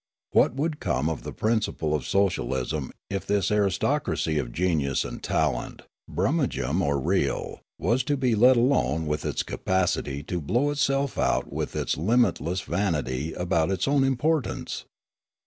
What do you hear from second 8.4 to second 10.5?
alone with its capacity to